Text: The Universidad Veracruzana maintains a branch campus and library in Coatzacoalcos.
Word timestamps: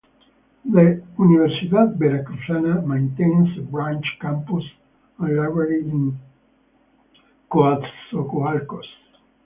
The 0.65 1.03
Universidad 1.19 1.95
Veracruzana 1.99 2.81
maintains 2.87 3.55
a 3.55 3.61
branch 3.61 4.03
campus 4.19 4.63
and 5.19 5.37
library 5.37 5.81
in 5.81 6.17
Coatzacoalcos. 7.51 8.87